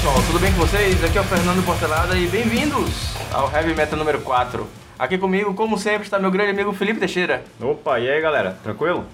[0.00, 1.04] pessoal, tudo bem com vocês?
[1.04, 4.66] Aqui é o Fernando Portelada e bem-vindos ao Heavy Meta número 4.
[4.98, 7.44] Aqui comigo, como sempre, está meu grande amigo Felipe Teixeira.
[7.60, 9.04] Opa, e aí galera, tranquilo?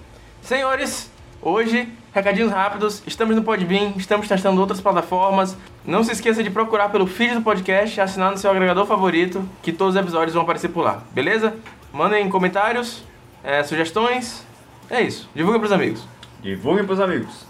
[0.41, 1.11] Senhores,
[1.41, 5.57] hoje, recadinhos rápidos, estamos no Podbean, estamos testando outras plataformas.
[5.85, 9.73] Não se esqueça de procurar pelo feed do podcast, assinar no seu agregador favorito, que
[9.73, 11.53] todos os episódios vão aparecer por lá, beleza?
[11.91, 13.03] Mandem comentários,
[13.43, 14.41] é, sugestões.
[14.89, 16.07] É isso, divulga pros amigos.
[16.41, 17.45] Divulguem pros amigos.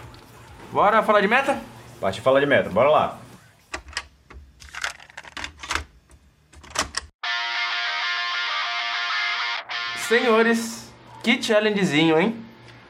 [0.71, 1.59] Bora falar de meta?
[2.01, 3.26] Parte fala de meta, bora lá.
[10.07, 10.89] Senhores,
[11.21, 12.33] que challengezinho, hein?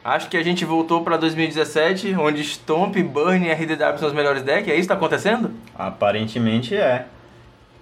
[0.05, 4.43] Acho que a gente voltou pra 2017, onde Stomp, Burn e RDW são os melhores
[4.43, 4.71] decks.
[4.71, 5.49] É isso que tá acontecendo?
[5.75, 7.07] Aparentemente é.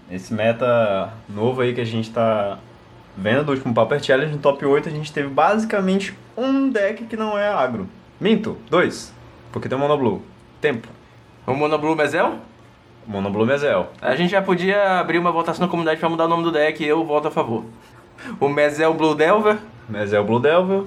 [0.09, 2.59] Esse meta novo aí que a gente tá
[3.17, 7.17] vendo do último Paper Challenge, no top 8 a gente teve basicamente um deck que
[7.17, 7.89] não é agro.
[8.17, 9.13] Minto, dois.
[9.51, 10.21] Porque tem o Monoblue.
[10.61, 10.87] Tempo.
[11.45, 12.35] O Monoblue Mezel?
[13.05, 13.89] Monoblue Mezel.
[14.01, 16.81] A gente já podia abrir uma votação na comunidade pra mudar o nome do deck
[16.81, 17.65] e eu voto a favor.
[18.39, 20.83] O Mezel Blue Delver, Mezel Blue Delver.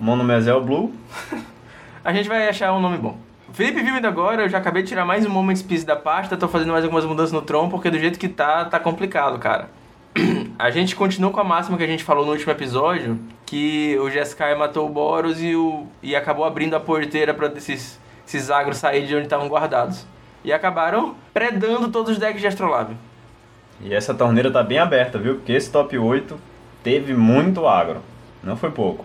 [0.00, 0.94] Mono Mezel Blue.
[2.02, 3.18] a gente vai achar um nome bom.
[3.52, 6.48] Felipe vindo agora, eu já acabei de tirar mais um Moment Piece da pasta, tô
[6.48, 9.68] fazendo mais algumas mudanças no Tron, porque do jeito que tá, tá complicado, cara.
[10.58, 14.10] A gente continua com a máxima que a gente falou no último episódio, que o
[14.10, 18.76] Jeskai matou o Boros e, o, e acabou abrindo a porteira pra esses, esses agros
[18.76, 20.06] saírem de onde estavam guardados.
[20.44, 22.94] E acabaram predando todos os decks de Astrolabe.
[23.80, 25.36] E essa torneira tá bem aberta, viu?
[25.36, 26.49] Porque esse top 8
[26.82, 28.00] teve muito agro.
[28.42, 29.04] Não foi pouco.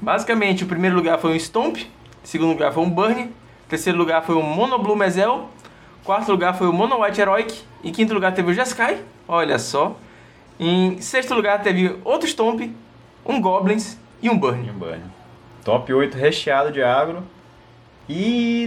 [0.00, 1.78] Basicamente, o primeiro lugar foi um Stomp,
[2.22, 3.30] segundo lugar foi um Burn,
[3.68, 5.48] terceiro lugar foi um Mono Blue Mezel,
[6.04, 8.98] quarto lugar foi o Mono White Heroic, em quinto lugar teve o Jeskai,
[9.28, 9.96] olha só.
[10.58, 12.60] Em sexto lugar teve outro Stomp,
[13.24, 14.66] um Goblins e um Burn.
[14.66, 15.20] E um banho.
[15.64, 17.22] Top 8 recheado de agro.
[18.08, 18.66] E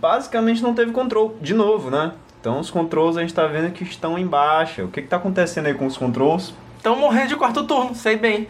[0.00, 1.36] basicamente não teve control.
[1.40, 2.12] De novo, né?
[2.40, 4.84] Então os controls a gente tá vendo que estão em baixa.
[4.84, 6.54] O que que tá acontecendo aí com os controls?
[6.78, 8.48] Estão morrendo de quarto turno, sei bem.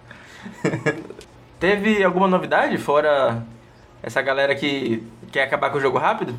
[1.58, 3.42] Teve alguma novidade fora
[4.02, 6.34] essa galera que quer acabar com o jogo rápido?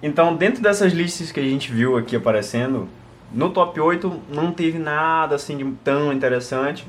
[0.00, 2.88] Então, dentro dessas listas que a gente viu aqui aparecendo,
[3.32, 6.86] no top 8 não teve nada assim de tão interessante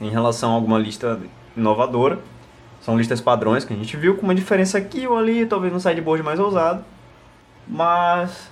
[0.00, 1.20] em relação a alguma lista
[1.54, 2.18] inovadora.
[2.80, 5.78] São listas padrões que a gente viu com uma diferença aqui ou ali, talvez no
[5.78, 6.82] sideboard mais ousado.
[7.68, 8.50] Mas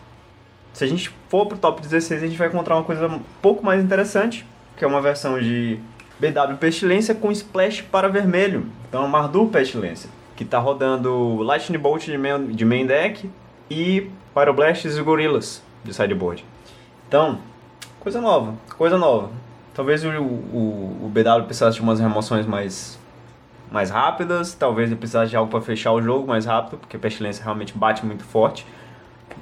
[0.81, 3.63] se a gente for pro top 16, a gente vai encontrar uma coisa um pouco
[3.63, 4.47] mais interessante,
[4.79, 5.79] que é uma versão de
[6.19, 8.67] BW Pestilência com splash para vermelho.
[8.89, 13.29] Então, Mardu Pestilência, que tá rodando Lightning Bolt de main, de main deck
[13.71, 16.47] e Pyroblasts e Gorillas de sideboard.
[17.07, 17.41] Então,
[17.99, 19.29] coisa nova, coisa nova.
[19.75, 22.99] Talvez o, o, o BW precisasse de umas remoções mais,
[23.71, 26.99] mais rápidas, talvez ele precisasse de algo para fechar o jogo mais rápido, porque a
[26.99, 28.65] Pestilência realmente bate muito forte.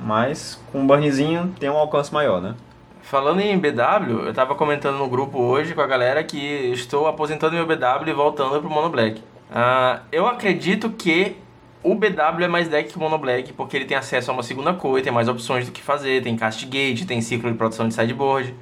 [0.01, 2.55] Mas com um burnzinho tem um alcance maior, né?
[3.03, 6.39] Falando em BW, eu tava comentando no grupo hoje com a galera que
[6.73, 9.23] estou aposentando meu BW e voltando pro Mono Black.
[9.51, 11.37] Ah, eu acredito que
[11.83, 14.43] o BW é mais deck que o Mono Black, porque ele tem acesso a uma
[14.43, 17.95] segunda cor, tem mais opções do que fazer, tem castigate, tem ciclo de produção de
[17.95, 18.55] sideboard.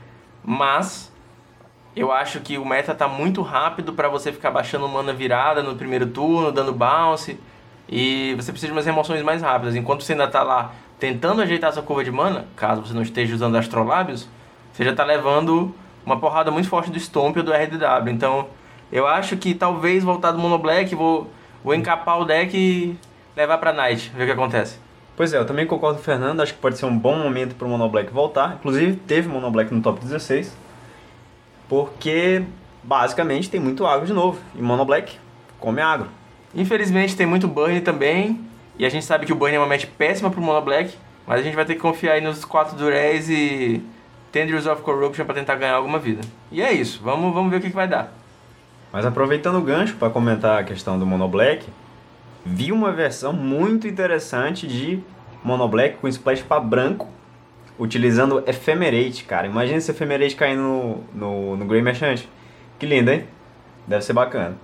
[0.44, 1.12] Mas
[1.96, 5.74] eu acho que o meta tá muito rápido para você ficar baixando mana virada no
[5.74, 7.40] primeiro turno, dando bounce.
[7.88, 9.76] E você precisa de umas remoções mais rápidas.
[9.76, 13.34] Enquanto você ainda tá lá tentando ajeitar sua curva de mana, caso você não esteja
[13.34, 14.28] usando Astrolábios,
[14.72, 15.74] você já tá levando
[16.04, 18.10] uma porrada muito forte do Stomp ou do RDW.
[18.10, 18.48] Então,
[18.90, 21.30] eu acho que talvez voltar do Mono Black, vou,
[21.62, 22.96] vou encapar o deck e
[23.36, 24.78] levar pra Night, ver o que acontece.
[25.16, 27.54] Pois é, eu também concordo com o Fernando, acho que pode ser um bom momento
[27.54, 28.56] para o Mono Black voltar.
[28.58, 30.56] Inclusive, teve Mono Black no top 16,
[31.68, 32.44] porque
[32.82, 34.38] basicamente tem muito agro de novo.
[34.54, 35.18] E Mono Black
[35.58, 36.08] come agro.
[36.54, 38.40] Infelizmente tem muito Burn também,
[38.78, 40.94] e a gente sabe que o Burn é uma match péssima pro Mono Black,
[41.26, 43.82] mas a gente vai ter que confiar aí nos 4 Durez e
[44.30, 46.20] Tendrils of Corruption para tentar ganhar alguma vida.
[46.52, 48.12] E é isso, vamos, vamos ver o que, que vai dar.
[48.92, 51.66] Mas aproveitando o gancho para comentar a questão do Mono Black,
[52.44, 55.02] vi uma versão muito interessante de
[55.42, 57.08] Mono Black com splash para branco,
[57.78, 59.46] utilizando Ephemerate, cara.
[59.46, 62.22] Imagina esse Ephemerate caindo no, no, no Grey Merchant.
[62.78, 63.24] Que lindo, hein?
[63.86, 64.56] Deve ser bacana.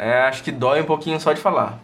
[0.00, 1.80] É, acho que dói um pouquinho só de falar.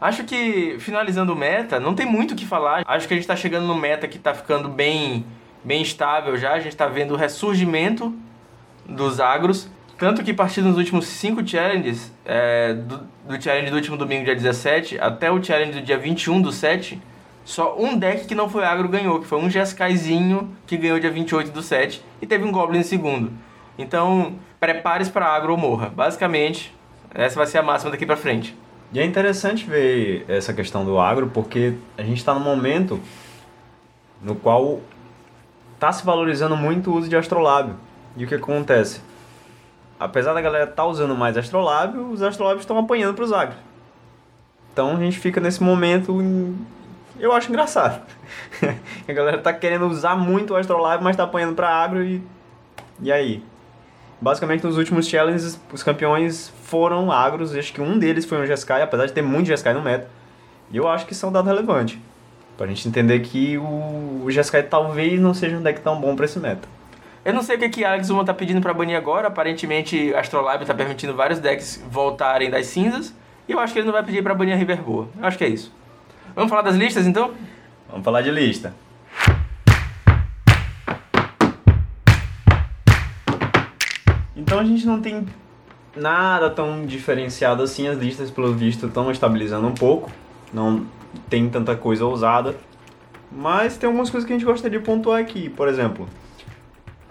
[0.00, 2.82] Acho que, finalizando o meta, não tem muito o que falar.
[2.84, 5.24] Acho que a gente tá chegando no meta que tá ficando bem,
[5.62, 6.54] bem estável já.
[6.54, 8.12] A gente tá vendo o ressurgimento
[8.84, 9.70] dos agros.
[9.96, 14.24] Tanto que, a partir dos últimos 5 challenges, é, do, do challenge do último domingo,
[14.24, 17.00] dia 17, até o challenge do dia 21 do 7,
[17.44, 21.12] só um deck que não foi agro ganhou, que foi um Jeskaizinho que ganhou dia
[21.12, 23.32] 28 do 7 e teve um Goblin em segundo.
[23.78, 25.88] Então, prepare-se para agro ou morra.
[25.88, 26.75] Basicamente,
[27.16, 28.56] essa vai ser a máxima daqui pra frente.
[28.92, 33.00] E é interessante ver essa questão do agro, porque a gente está num momento
[34.22, 34.80] no qual
[35.74, 37.76] está se valorizando muito o uso de astrolábio.
[38.16, 39.00] E o que acontece?
[39.98, 43.58] Apesar da galera estar tá usando mais astrolábio, os astrolábios estão apanhando para os agros.
[44.72, 46.56] Então a gente fica nesse momento, em...
[47.18, 48.02] eu acho engraçado.
[49.08, 52.22] a galera está querendo usar muito o astrolábio, mas está apanhando para agro e
[53.00, 53.42] e aí?
[54.20, 57.54] Basicamente, nos últimos challenges, os campeões foram agros.
[57.54, 60.08] Acho que um deles foi um Jeskai, apesar de ter muito Jeskai no meta.
[60.70, 62.00] E eu acho que isso é um dado relevante.
[62.56, 66.24] Pra gente entender que o, o Jeskai talvez não seja um deck tão bom pra
[66.24, 66.66] esse meta.
[67.24, 69.28] Eu não sei o que, que Alex Uma tá pedindo pra banir agora.
[69.28, 73.12] Aparentemente, Astrolabe tá permitindo vários decks voltarem das cinzas.
[73.48, 75.08] E eu acho que ele não vai pedir pra banir a River Boa.
[75.18, 75.72] Eu acho que é isso.
[76.34, 77.32] Vamos falar das listas então?
[77.88, 78.72] Vamos falar de lista.
[84.46, 85.26] Então a gente não tem
[85.96, 90.08] nada tão diferenciado assim, as listas pelo visto estão estabilizando um pouco,
[90.52, 90.86] não
[91.28, 92.54] tem tanta coisa ousada,
[93.32, 96.08] mas tem algumas coisas que a gente gostaria de pontuar aqui, por exemplo,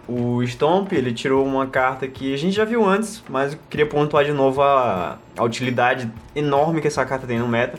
[0.08, 3.86] o Stomp, ele tirou uma carta que a gente já viu antes, mas eu queria
[3.86, 7.78] pontuar de novo a, a utilidade enorme que essa carta tem no meta,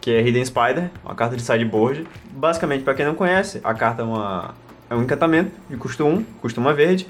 [0.00, 2.06] que é Hidden Spider, uma carta de sideboard.
[2.30, 4.54] Basicamente, para quem não conhece, a carta é, uma,
[4.88, 7.08] é um encantamento de custo 1, custo 1 verde,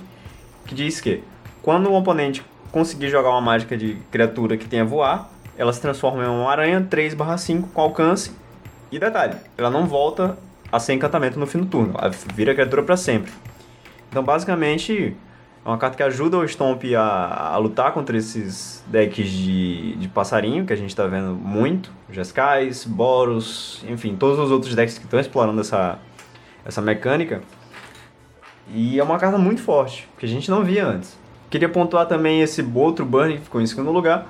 [0.65, 1.23] que diz que
[1.65, 6.23] quando um oponente conseguir jogar uma mágica de criatura que tenha voar, ela se transforma
[6.23, 8.33] em uma aranha 3/5 com alcance.
[8.93, 10.37] E detalhe, ela não volta
[10.71, 13.33] a ser encantamento no fim do turno, ela vira criatura para sempre.
[14.11, 15.17] Então, basicamente,
[15.65, 20.09] é uma carta que ajuda o Stomp a, a lutar contra esses decks de, de
[20.09, 21.91] passarinho, que a gente está vendo muito.
[22.11, 25.99] Jeskais, Boros, enfim, todos os outros decks que estão explorando essa,
[26.63, 27.41] essa mecânica.
[28.69, 31.24] E é uma carta muito forte, que a gente não via antes.
[31.55, 34.27] Queria pontuar também esse outro Burn que ficou em segundo lugar.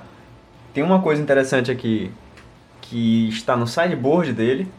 [0.75, 2.11] Tem uma coisa interessante aqui
[2.79, 4.71] que está no sideboard dele,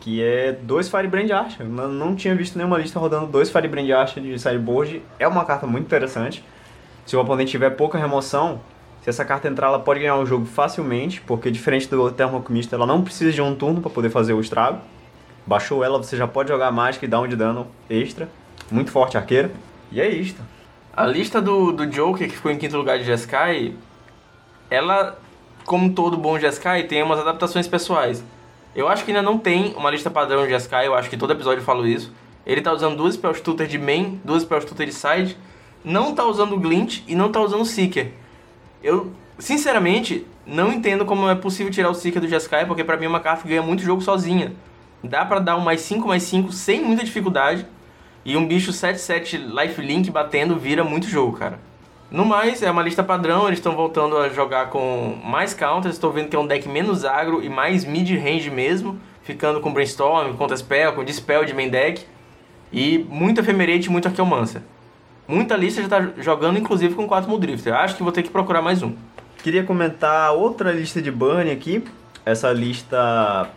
[0.00, 1.66] que é dois Firebrand Archer.
[1.66, 5.02] Eu não tinha visto nenhuma lista rodando dois Firebrand Archer de sideboard.
[5.18, 6.42] É uma carta muito interessante.
[7.04, 8.58] Se o oponente tiver pouca remoção,
[9.02, 12.86] se essa carta entrar, ela pode ganhar o jogo facilmente, porque diferente do Thermoalquimista, ela
[12.86, 14.78] não precisa de um turno para poder fazer o estrago.
[15.46, 18.26] Baixou ela, você já pode jogar mágica e dar um de dano extra.
[18.70, 19.50] Muito forte arqueira.
[19.90, 20.40] E é isto.
[20.94, 23.74] A lista do, do Joker, que ficou em quinto lugar de Jeskai,
[24.68, 25.18] ela,
[25.64, 28.22] como todo bom Jeskai, tem umas adaptações pessoais.
[28.76, 31.32] Eu acho que ainda não tem uma lista padrão de Jeskai, eu acho que todo
[31.32, 32.12] episódio eu falo isso.
[32.44, 35.34] Ele tá usando duas spell tutor de main, duas spell tutor de side,
[35.82, 38.12] não tá usando glint e não tá usando seeker.
[38.82, 43.06] Eu, sinceramente, não entendo como é possível tirar o seeker do Jeskai, porque para mim
[43.06, 44.52] uma carta ganha muito jogo sozinha.
[45.02, 47.66] Dá para dar um mais 5 mais 5 sem muita dificuldade
[48.24, 51.58] e um bicho 7-7 lifelink batendo vira muito jogo, cara.
[52.10, 56.12] No mais, é uma lista padrão, eles estão voltando a jogar com mais counters, estou
[56.12, 60.56] vendo que é um deck menos agro e mais mid-range mesmo, ficando com Brainstorm, contra
[60.56, 62.04] Spell, com Dispel de main deck,
[62.70, 64.60] e muito Ephemerate e muito Arqueomancer.
[65.26, 67.74] Muita lista já está jogando, inclusive, com 4 Muldrifter.
[67.74, 68.92] Acho que vou ter que procurar mais um.
[69.42, 71.82] Queria comentar outra lista de burn aqui.
[72.26, 73.48] Essa lista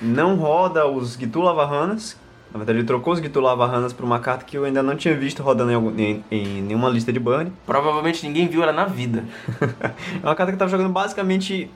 [0.00, 2.18] não roda os Gitu Lavahanas,
[2.54, 5.12] na verdade, ele trocou os Gitu Lavahanas por uma carta que eu ainda não tinha
[5.12, 7.52] visto rodando em, algum, em, em nenhuma lista de burn.
[7.66, 9.24] Provavelmente ninguém viu ela na vida.
[9.60, 11.68] é uma carta que estava jogando basicamente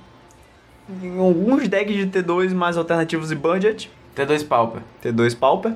[1.03, 3.91] em alguns decks de T2 mais alternativos e budget.
[4.15, 4.83] T2 Pauper.
[5.03, 5.75] T2 Pauper.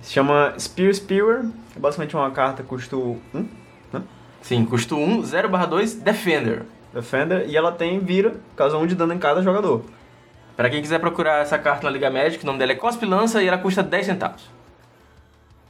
[0.00, 1.44] Se chama Spear Spear.
[1.74, 3.48] É basicamente uma carta custo 1,
[3.92, 4.02] né?
[4.40, 6.62] Sim, custo 1, 0 2, Defender.
[6.94, 9.82] Defender, e ela tem vira, caso 1 de dano em cada jogador.
[10.60, 13.42] Para quem quiser procurar essa carta na Liga Magic, o nome dela é Cospe Lança
[13.42, 14.42] e ela custa 10 centavos.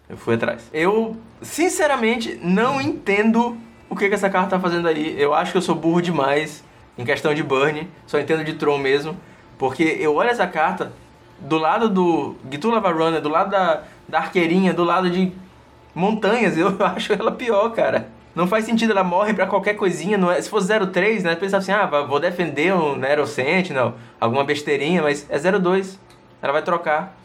[0.09, 0.68] Eu fui atrás.
[0.73, 3.56] Eu, sinceramente, não entendo
[3.88, 5.14] o que, que essa carta tá fazendo aí.
[5.16, 6.64] Eu acho que eu sou burro demais
[6.99, 7.88] em questão de burn.
[8.04, 9.16] Só entendo de Tron mesmo.
[9.56, 10.90] Porque eu olho essa carta
[11.38, 15.32] do lado do Gitu Lava Runner, do lado da, da arqueirinha, do lado de
[15.94, 16.59] montanhas.
[16.59, 18.09] Eu acho ela pior, cara.
[18.34, 20.16] Não faz sentido, ela morre pra qualquer coisinha.
[20.16, 21.34] Não é, se fosse 03, né?
[21.34, 25.99] Pensava assim, ah, vou defender um Nero Sentinel, alguma besteirinha, mas é 02.
[26.40, 27.16] Ela vai trocar.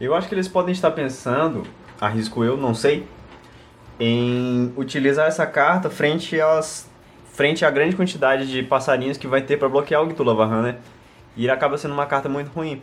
[0.00, 1.64] Eu acho que eles podem estar pensando,
[2.00, 3.06] arrisco eu, não sei,
[4.00, 6.90] em utilizar essa carta frente às
[7.32, 10.76] frente à grande quantidade de passarinhos que vai ter para bloquear o Gitulavahan, né?
[11.36, 12.82] E ele acaba sendo uma carta muito ruim.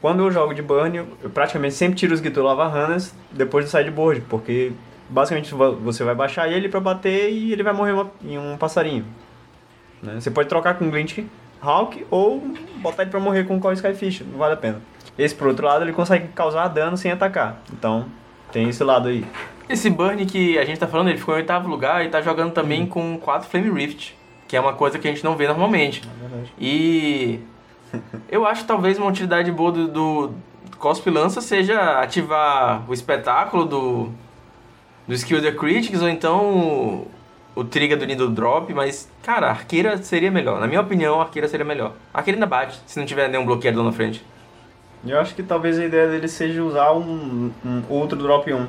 [0.00, 4.72] Quando eu jogo de burn, eu praticamente sempre tiro os Gitulavahanas depois do sideboard, porque
[5.10, 9.04] basicamente você vai baixar ele para bater e ele vai morrer uma, em um passarinho.
[10.02, 10.20] Né?
[10.20, 11.18] Você pode trocar com Glint
[11.60, 12.42] Hawk ou
[12.76, 14.80] botar ele para morrer com Call Skyfish, não vale a pena.
[15.18, 17.60] Esse, por outro lado, ele consegue causar dano sem atacar.
[17.72, 18.06] Então,
[18.52, 19.26] tem esse lado aí.
[19.68, 22.52] Esse Burn que a gente tá falando, ele ficou em oitavo lugar e tá jogando
[22.52, 24.16] também com 4 Flame Rift.
[24.48, 26.02] que é uma coisa que a gente não vê normalmente.
[26.58, 27.40] E
[28.28, 30.34] eu acho que talvez uma utilidade boa do, do
[30.78, 34.12] Cospe Lança seja ativar o espetáculo do,
[35.10, 37.10] do Skill the Critics ou então o,
[37.56, 40.60] o trigger do Needle Drop, mas, cara, a arqueira seria melhor.
[40.60, 41.94] Na minha opinião, a arqueira seria melhor.
[42.14, 44.24] A arqueira ainda bate, se não tiver nenhum bloqueador na frente.
[45.04, 48.68] Eu acho que talvez a ideia dele seja usar um, um outro drop 1.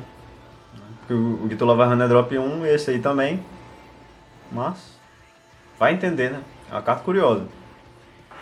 [0.98, 3.40] Porque o, o Gito Lavarrana é drop 1, esse aí também.
[4.50, 4.98] Mas,
[5.78, 6.40] vai entender, né?
[6.68, 7.46] É uma carta curiosa.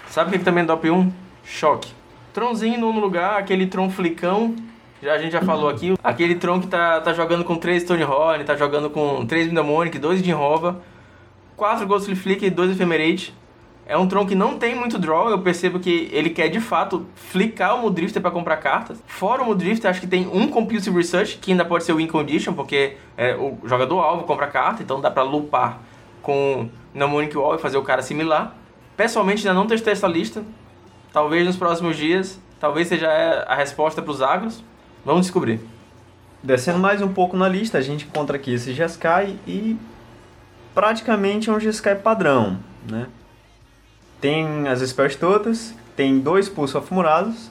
[0.08, 1.12] Sabe o que, que também é drop 1?
[1.44, 1.92] Choque.
[2.32, 4.56] Tronzinho no lugar, aquele Tron flicão.
[5.02, 5.94] Já, a gente já falou aqui.
[6.04, 10.22] Aquele Tron que tá, tá jogando com 3 Stonehorn, tá jogando com 3 Vindamonic, 2
[10.22, 10.80] Jinrova,
[11.56, 13.34] 4 Ghostly Flick e 2 Ephemerate.
[13.86, 17.06] É um Tron que não tem muito draw, eu percebo que ele quer de fato
[17.16, 19.02] flicar o Mudrifter para comprar cartas.
[19.06, 22.52] Fora o Mudrifter, acho que tem um Compulsive Research, que ainda pode ser Win Condition,
[22.52, 25.80] porque é, o jogador alvo compra carta, então dá para lupar
[26.22, 28.54] com Mnemonic Wall e fazer o cara similar.
[28.96, 30.44] Pessoalmente ainda não testei essa lista,
[31.12, 33.08] talvez nos próximos dias, talvez seja
[33.48, 34.62] a resposta para os agros.
[35.04, 35.60] Vamos descobrir.
[36.42, 39.78] Descendo mais um pouco na lista, a gente encontra aqui esse Jeskai e
[40.74, 43.06] praticamente é um Jeskai padrão, né?
[44.20, 47.50] Tem as spells todas, tem dois pulsos afumurados,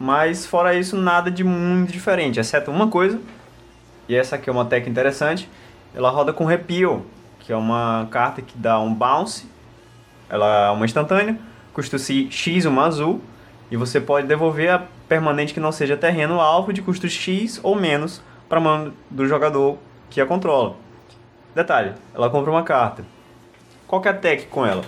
[0.00, 3.20] mas fora isso nada de muito diferente, exceto uma coisa,
[4.08, 5.48] e essa aqui é uma tech interessante,
[5.94, 7.04] ela roda com Repeal,
[7.40, 9.46] que é uma carta que dá um bounce,
[10.30, 11.38] ela é uma instantânea,
[11.74, 13.20] custo X uma azul,
[13.70, 17.74] e você pode devolver a permanente que não seja terreno alvo de custo X ou
[17.74, 19.78] menos para mão do jogador
[20.10, 20.76] que a controla.
[21.54, 23.04] Detalhe, ela compra uma carta.
[23.86, 24.82] Qual que é a tech com ela?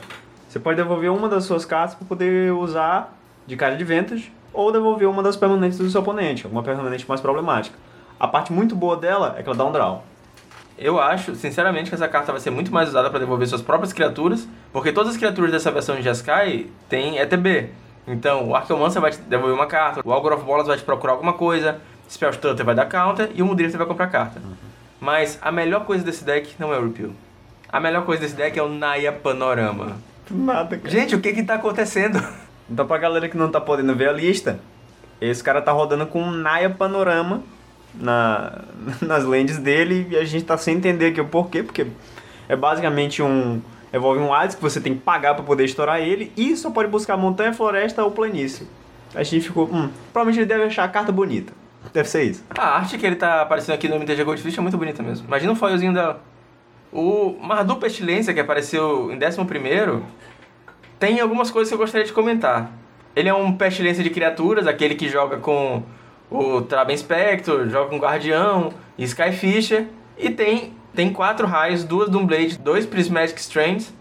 [0.49, 4.73] Você pode devolver uma das suas cartas para poder usar de cara de ventas ou
[4.73, 7.79] devolver uma das permanentes do seu oponente, alguma permanente mais problemática.
[8.19, 10.03] A parte muito boa dela é que ela dá um draw.
[10.79, 13.93] Eu acho, sinceramente, que essa carta vai ser muito mais usada para devolver suas próprias
[13.93, 17.71] criaturas, porque todas as criaturas dessa versão de Jeskai têm ETB.
[18.07, 21.15] Então, o Archeomancer vai te devolver uma carta, o Algor of Bolas vai te procurar
[21.15, 24.41] alguma coisa, Spellstutter vai dar counter e o Mudrifter vai comprar carta.
[24.41, 24.55] Uhum.
[25.01, 27.11] Mas a melhor coisa desse deck não é o Repeal.
[27.69, 29.97] A melhor coisa desse deck é o Naya Panorama.
[30.31, 30.91] Nada, cara.
[30.91, 32.23] Gente, o que que tá acontecendo?
[32.69, 34.59] Então, pra galera que não tá podendo ver a lista,
[35.21, 37.43] esse cara tá rodando com um Naya Panorama
[37.95, 38.61] na,
[39.01, 41.87] nas lentes dele e a gente tá sem entender aqui o porquê, porque
[42.49, 43.61] é basicamente um.
[43.93, 46.89] Envolve um Hades que você tem que pagar para poder estourar ele e só pode
[46.89, 48.67] buscar montanha, floresta ou planície.
[49.15, 49.65] A gente ficou.
[49.65, 51.53] Hum, provavelmente ele deve achar a carta bonita.
[51.93, 52.45] Deve ser isso.
[52.51, 55.27] A arte que ele tá aparecendo aqui no MTG Goldfish é muito bonita mesmo.
[55.27, 56.23] Imagina o foilzinho dela.
[56.93, 60.03] O Mardu Pestilência, que apareceu em 11
[60.99, 62.73] tem algumas coisas que eu gostaria de comentar.
[63.15, 65.83] Ele é um pestilência de criaturas, aquele que joga com
[66.31, 69.87] o Traben Spectre, joga com Guardião, Skyfisher,
[70.19, 73.93] e tem, tem quatro raios, duas Doomblade, dois Prismatic Strands,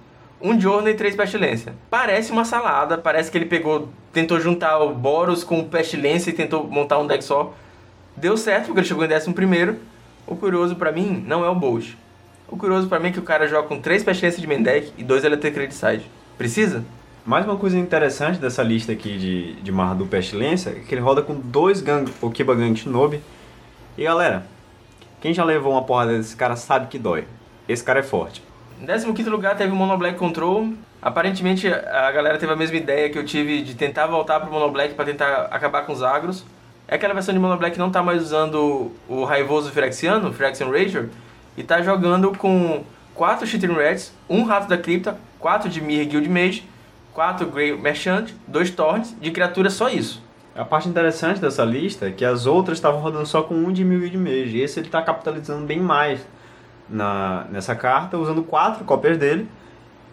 [0.41, 1.73] um Journey e três Pestilência.
[1.89, 6.33] Parece uma salada, parece que ele pegou, tentou juntar o Boros com o Pestilência e
[6.33, 7.53] tentou montar um deck só.
[8.15, 9.77] Deu certo, porque ele chegou em 11
[10.25, 11.95] O curioso para mim não é o Bolt.
[12.47, 14.93] O curioso para mim é que o cara joga com três Pestilência de main deck
[14.97, 16.09] e dois Electric Side.
[16.37, 16.83] Precisa?
[17.25, 21.21] Mais uma coisa interessante dessa lista aqui de, de Mardu Pestilência é que ele roda
[21.21, 23.19] com dois gang, Okiba Gang Shinobi.
[23.97, 24.45] E galera,
[25.25, 27.25] quem já levou uma porrada desse cara sabe que dói.
[27.67, 28.43] Esse cara é forte.
[28.79, 30.71] Em 15 lugar teve o Mono Black Control.
[31.01, 34.69] Aparentemente a galera teve a mesma ideia que eu tive de tentar voltar pro Mono
[34.69, 36.45] Black para tentar acabar com os agros.
[36.87, 40.69] É aquela versão de Mono Black que não tá mais usando o raivoso Phyrexiano, Phyrexian
[40.69, 41.09] Rager,
[41.57, 42.83] e tá jogando com
[43.15, 46.69] 4 Cheating Rats, um Rato da Cripta, 4 de Mir Guild Mage,
[47.15, 50.21] 4 Grey Merchant, 2 Torrents, de criatura só isso.
[50.55, 53.83] A parte interessante dessa lista é que as outras estavam rodando só com 1 de
[53.83, 56.25] Mir Guild Mage, e esse ele está capitalizando bem mais
[56.89, 59.49] na, nessa carta, usando 4 cópias dele,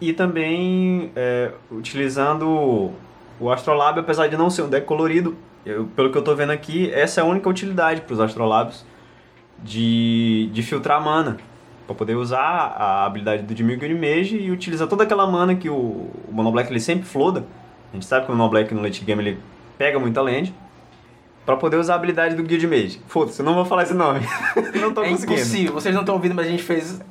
[0.01, 2.91] e também é, utilizando
[3.39, 6.51] o Astrolabe, apesar de não ser um deck colorido, eu, pelo que eu estou vendo
[6.51, 8.85] aqui, essa é a única utilidade para os Astrolabes
[9.63, 11.37] de, de filtrar mana
[11.87, 15.75] para poder usar a habilidade do Dimir Mage e utilizar toda aquela mana que o,
[15.75, 17.45] o Mono Black ele sempre floda.
[17.91, 19.39] A gente sabe que o Mono Black no late game ele
[19.83, 20.55] pega muita land.
[21.45, 23.01] Pra poder usar a habilidade do Guild Mage.
[23.05, 24.21] Foda-se, eu não vou falar esse nome.
[24.79, 25.41] não tô é conseguindo.
[25.41, 27.01] impossível, vocês não estão ouvindo, mas a gente fez.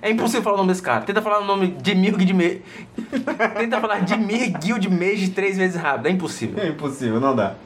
[0.00, 1.00] É impossível falar o nome desse cara.
[1.00, 2.62] Tenta falar o nome de Mir Guild Mage.
[3.58, 6.06] Tenta falar de Mir Guild Mage três vezes rápido.
[6.06, 6.62] É impossível.
[6.62, 7.56] É impossível, não dá.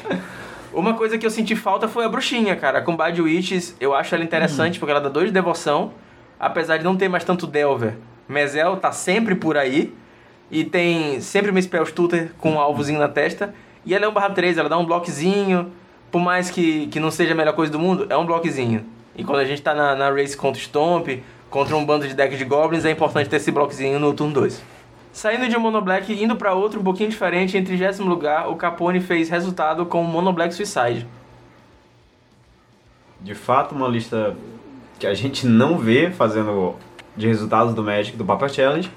[0.73, 2.80] Uma coisa que eu senti falta foi a bruxinha, cara.
[2.80, 4.80] Com Bad Witches, eu acho ela interessante uhum.
[4.80, 5.92] porque ela dá dois de devoção
[6.40, 9.92] apesar de não ter mais tanto Delver, Mezel tá sempre por aí.
[10.50, 13.54] E tem sempre uma Spell Stutter com um alvozinho na testa.
[13.85, 15.73] E ela é um barra 3, ela dá um bloquezinho.
[16.11, 18.85] Por mais que, que não seja a melhor coisa do mundo, é um bloquezinho.
[19.17, 21.09] E quando a gente tá na, na race contra o Stomp,
[21.50, 24.62] contra um bando de deck de Goblins, é importante ter esse bloquezinho no turno 2.
[25.12, 28.49] Saindo de um Mono Black e indo para outro um pouquinho diferente, em 30 lugar,
[28.49, 31.07] o Capone fez resultado com o Mono Black Suicide.
[33.21, 34.37] De fato, uma lista
[34.99, 36.75] que a gente não vê fazendo
[37.17, 38.91] de resultados do Magic do Papa Challenge,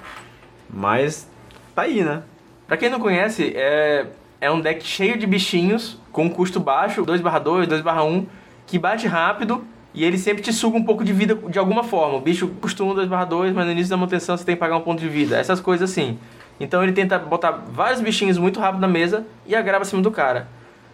[0.70, 1.30] mas
[1.76, 2.24] tá aí, né?
[2.66, 4.08] Pra quem não conhece, é,
[4.40, 8.26] é um deck cheio de bichinhos, com custo baixo, 2/2, 2/1,
[8.66, 9.64] que bate rápido
[9.94, 12.18] e ele sempre te suga um pouco de vida de alguma forma.
[12.18, 14.82] O bicho custa 1, 2/2, mas no início da manutenção você tem que pagar um
[14.82, 15.38] ponto de vida.
[15.38, 16.20] Essas coisas assim.
[16.60, 20.48] Então ele tenta botar vários bichinhos muito rápido na mesa e agrava acima do cara.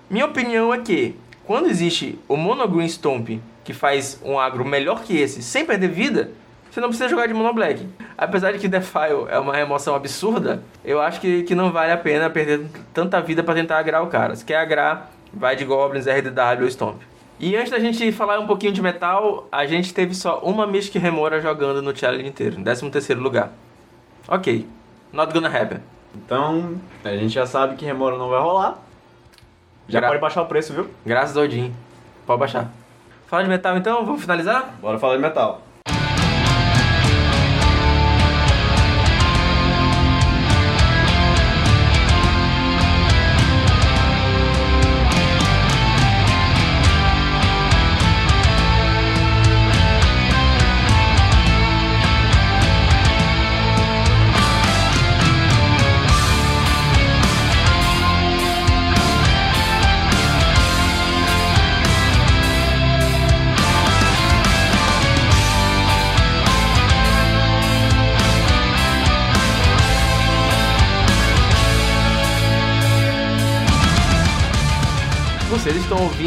[0.10, 5.02] Minha opinião é que, quando existe o Mono Green Stomp, que faz um agro melhor
[5.04, 6.32] que esse, sem perder vida,
[6.74, 7.88] você não precisa jogar de Mono Black.
[8.18, 11.98] Apesar de que Defile é uma remoção absurda, eu acho que, que não vale a
[11.98, 14.36] pena perder tanta vida para tentar agrar o cara.
[14.36, 17.02] Se quer agrar, vai de Goblins, RDW ou Stomp.
[17.40, 21.02] E antes da gente falar um pouquinho de metal, a gente teve só uma Mystic
[21.02, 23.52] Remora jogando no challenge inteiro, em 13 terceiro lugar.
[24.28, 24.66] Ok,
[25.12, 25.80] not gonna happen.
[26.16, 28.78] Então, a gente já sabe que Remora não vai rolar.
[29.88, 30.90] Já Gra- pode baixar o preço, viu?
[31.06, 31.74] Graças ao Odin.
[32.26, 32.72] Pode baixar.
[33.28, 34.74] Fala de metal então, vamos finalizar?
[34.82, 35.62] Bora falar de metal.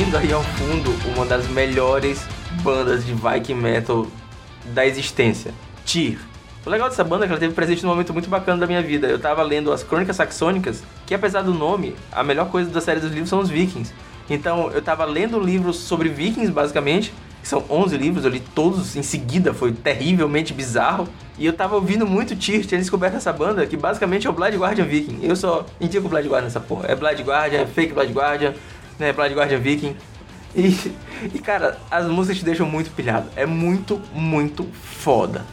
[0.06, 2.24] Ouvindo aí ao fundo uma das melhores
[2.62, 4.06] bandas de Viking Metal
[4.66, 5.52] da existência,
[5.84, 6.16] Tyr.
[6.64, 8.80] O legal dessa banda é que ela teve presente num momento muito bacana da minha
[8.80, 9.08] vida.
[9.08, 13.00] Eu tava lendo as Crônicas Saxônicas, que apesar do nome, a melhor coisa da série
[13.00, 13.92] dos livros são os vikings.
[14.30, 18.94] Então eu tava lendo livros sobre vikings, basicamente, que são 11 livros, eu li todos
[18.94, 21.08] em seguida, foi terrivelmente bizarro.
[21.38, 24.56] E eu tava ouvindo muito Tyr, tinha descoberto essa banda, que basicamente é o Blood
[24.56, 25.18] Guardian Viking.
[25.22, 26.86] Eu só indico o Blood Guardian nessa porra.
[26.88, 28.54] É Blood Guardian, é fake Blood Guardian,
[28.98, 29.12] né?
[29.12, 29.96] Blood Guardian Viking.
[30.54, 30.92] E,
[31.34, 33.28] e cara, as músicas te deixam muito pilhado.
[33.36, 35.44] É muito, muito foda.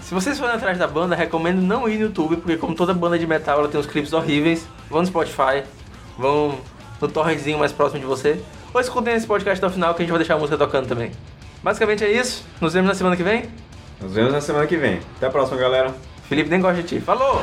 [0.00, 3.18] Se vocês forem atrás da banda, recomendo não ir no YouTube, porque como toda banda
[3.18, 4.66] de metal, ela tem uns clipes horríveis.
[4.88, 5.64] Vão no Spotify,
[6.16, 6.58] vão
[7.00, 8.42] no torrentzinho mais próximo de você.
[8.72, 10.86] Ou escutem esse podcast até o final que a gente vai deixar a música tocando
[10.86, 11.10] também.
[11.62, 12.44] Basicamente é isso.
[12.60, 13.50] Nos vemos na semana que vem.
[14.00, 15.00] Nos vemos na semana que vem.
[15.16, 15.94] Até a próxima, galera.
[16.28, 17.00] Felipe nem gosta de ti.
[17.00, 17.42] Falou!